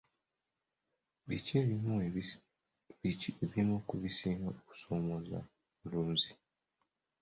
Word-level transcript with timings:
Biki 3.05 3.25
ebimu 3.43 3.75
ku 3.87 3.93
bisinga 4.01 4.47
okusoomooza 4.55 5.39
abalunzi? 5.83 6.31